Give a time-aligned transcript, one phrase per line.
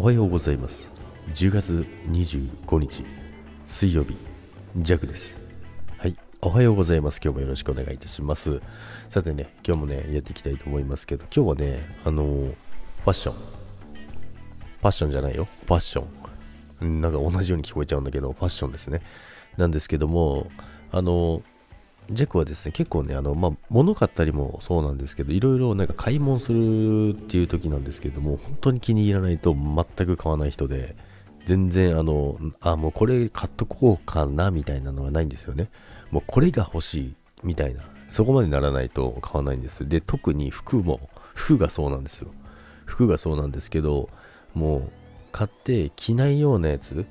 [0.00, 0.90] おはようございます。
[1.34, 3.04] 10月25日
[3.66, 4.16] 水曜日
[4.78, 5.38] ジャクです。
[5.98, 7.20] はいおはようございます。
[7.22, 8.62] 今日もよろしくお願いいたします。
[9.10, 13.34] さてね今日もねやっていきたいと思いますけど今日はねあのー、ファッション。
[13.34, 15.46] ファッションじゃないよ。
[15.66, 16.04] ファッショ
[16.82, 17.02] ン。
[17.02, 19.02] なんか同じように聞こえちゃうんだけどファッションですね。
[19.58, 20.50] なんですけども
[20.92, 21.42] あのー
[22.10, 30.96] ジェクはですね、結構ね、あの、まあ、物買ったりもそうなんですけど、いろいろなんか買い物するっていう時なんですけども、本当に気に入らないと全く買わない人で、
[31.46, 35.70] 全然あの、あ、もうこれ買っとこうかな、みたいなのがないんですよね。
[36.10, 37.82] もうこれが欲しい、みたいな。
[38.10, 39.88] そこまでならないと買わないんです。
[39.88, 42.28] で、特に服も、服がそうなんですよ。
[42.86, 44.08] 服がそうなんですけど、
[44.54, 44.82] もう、
[45.30, 47.06] 買って着ないようなやつ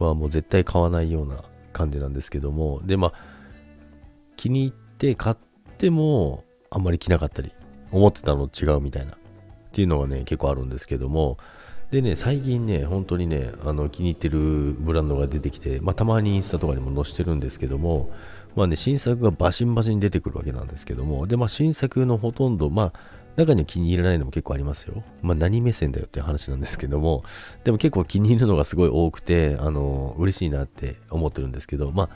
[0.00, 3.12] はもう絶対買わないような感じなんですけども、で、まあ、
[4.42, 5.36] 気に入って買っ
[5.78, 7.52] てもあんまり着なかったり、
[7.92, 9.16] 思ってたの違うみたいなっ
[9.70, 11.38] ていうのがね、結構あるんですけども、
[11.92, 14.40] でね、最近ね、本当にね、あの気に入ってる
[14.76, 18.10] ブランドが出てきて、まあ、たまにインスタとかにも載してるんですけども、
[18.56, 22.92] まあね、新作がバシンバシン出てくるわけなんですけども、で、まあ、新作のほとんど、まあ、
[23.36, 25.04] 中には気に入らないのも結構ありますよ。
[25.22, 27.22] まあ、何目線だよっていう話なんですけども、
[27.62, 32.08] でも結構気に入るのがすごい多くて、あの、嬉しいなって思ってるんですけど、まあ、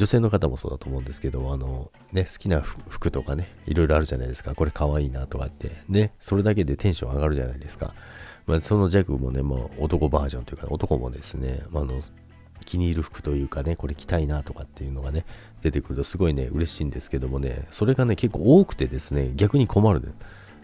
[0.00, 4.54] 女性の方もそうだと思うんですけど、あの、ね、好きな服とかね、いろいろあるじゃないですか。
[4.54, 7.92] これ可愛いなとかって、ね、それだけでテンション上がるじゃないですか。
[8.46, 12.00] まあ、その弱もね、まあ、男バージョンというか、男もですね、まあ、あの、
[12.64, 15.26] 気に入る服というかね、これ着たいなとかっていうのがね、
[15.60, 20.08] 出てくるとすごいね、嬉しいんですけどもね、それがね、結構多くてですね、逆に困る、ね。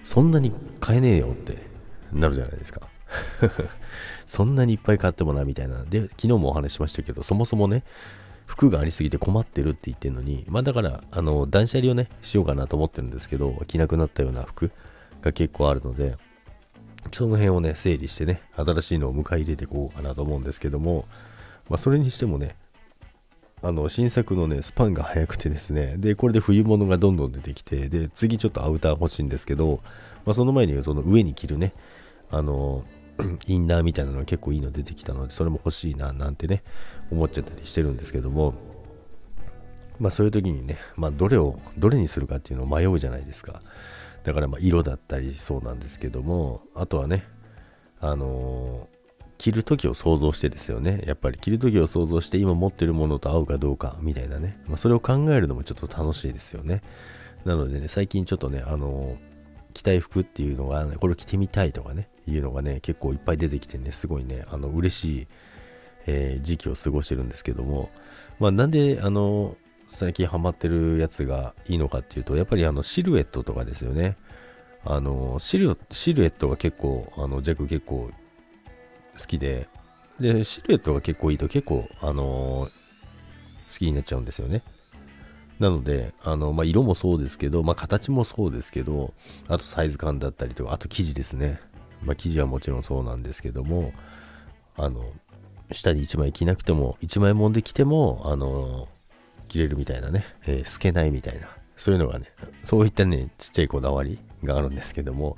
[0.03, 1.59] そんなに買えねえよって
[2.11, 2.89] なるじゃないですか。
[4.25, 5.84] そんなにいっぱい買ってもな、みたいな。
[5.84, 7.84] で、昨日もお話しましたけど、そもそもね、
[8.47, 14.70] 服がありすぎて困ってるって言ってるのに、まあだから、あの、断捨離をね、しようかなと思ってるんですけど、着なくなったような服
[15.20, 16.16] が結構あるので、
[17.12, 21.07] その辺をね、整理してね、新しいのを迎え入れていこうかなと思うんですけども、
[21.68, 22.57] まあそれにしてもね、
[23.62, 29.80] あの、新作のね、スパンが早くてですね、で、これで冬物がどんどん出てきて、で、次ちょっとアウター欲しいんですけど、
[30.24, 31.73] まあその前にその上に着るね、
[32.30, 32.84] あの、
[33.46, 36.62] インナーみたいなのが結構いいの出てきたので、それも欲しいな、なんてね、
[37.10, 38.54] 思っちゃったりしてるんですけども、
[39.98, 43.62] まあそういう時にね、まあどれを、どれにするかっていうのを迷うじゃないですか。
[44.24, 47.24] だからま色だったりそうなんですけども、あとはね、
[48.00, 48.96] あのー、
[49.38, 51.02] 着る時を想像してですよね。
[51.06, 54.58] やっぱり着る時を想像して今持ってるものと合うかどうかみたいなね。
[54.66, 56.83] まあ、それを考えるのもちょっと楽しいですよね。
[57.44, 59.16] なのでね、最近ちょっとね、あのー、
[59.74, 65.27] 着たい服っていうのが、ね、これ着てみたいとかね、いうのがね、結構いっぱい出てきてね、すごいね、あの、嬉しい、
[66.07, 67.91] えー、時期を過ごしてるんですけども、
[68.39, 69.57] まあ、なんで、あの、
[69.89, 74.17] 最近ハマってるやつがいいのかっていうと、やっぱりあの、シルエットとかですよね。
[74.85, 78.11] あの、シルシルエットが結構、あの、ジャック結構
[79.19, 79.69] 好きで、
[80.19, 82.69] で、シルエットが結構いいと結構、あの
[83.69, 84.63] 好きになっちゃうんですよね。
[85.58, 89.14] なので、あの、まあ、色もそうですけど、まあ、形もそうですけど、
[89.48, 91.61] あとサイズ感だったりとか、あと生地ですね。
[92.02, 93.92] まあ、生地はもちろんそうなんですけども、
[94.77, 95.12] あの、
[95.73, 98.89] 下に1枚着なくても、1枚もんで着ても、あの、
[99.48, 102.27] 着れるみたいなね、えー、透けないみたいな、そういうのがね、
[102.64, 105.36] そういったね、ちっちゃいこだわりがあるんですけども、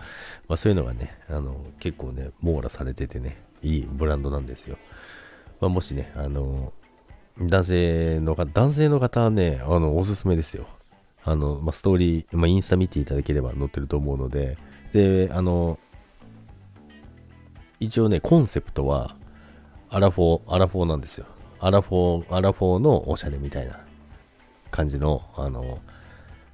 [0.49, 4.77] まあ、そういうのがね、あの、結構ね、網羅されててね、いいブランドなんですよ。
[5.61, 6.73] まあ、もしね、あの、
[7.41, 10.67] 男性の方、男性の方はね、あの、おすすめですよ。
[11.25, 14.59] あの、まあ、ストーリー、まあ、インスタ見ていただければ載ってると思うので、
[14.93, 15.79] で、あの、
[17.81, 19.17] 一応ね、コンセプトは、
[19.91, 21.27] アラフォー、アラフォーなんですよ。
[21.61, 23.81] アラフォー、アラフォーのおしゃれみたいな
[24.71, 25.81] 感じの、あの、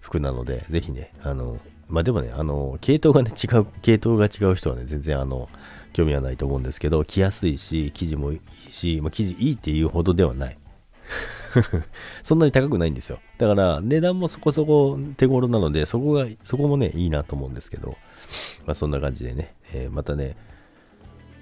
[0.00, 1.58] 服なので、ぜひね、あの、
[1.88, 5.48] まあ、でもね、あの、系統がね、違う、系統が違う人はね、全然あの、
[5.92, 10.58] 興味はないと思うんですけど、着やすいし、生地もいいし、まあ、生地いいっていうほどではない。
[12.22, 13.20] そんなに高くないんですよ。
[13.38, 17.96] だから値段もそこそこ手頃なので、そこが、そこもね、いいなと思うんですけど、
[18.66, 20.36] まあそんな感じでね、えー、またね、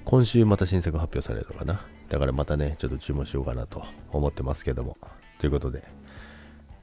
[0.05, 1.87] 今週また新作発表されるのかな？
[2.09, 4.99] だからまたね、ちょっと注文しようかなと思ってますけども。
[5.39, 5.85] ということで、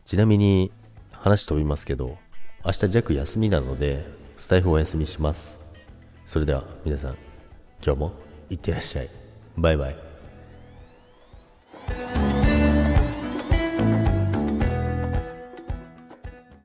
[0.06, 0.71] ちなみに
[1.12, 2.18] 話飛びますけど、
[2.66, 4.06] 明日弱休みなので、
[4.38, 5.60] スタイフお休みします。
[6.25, 7.18] それでは皆さん、
[7.86, 8.13] 今日も
[8.50, 9.10] いってらっしゃい。
[9.57, 10.09] バイバイ。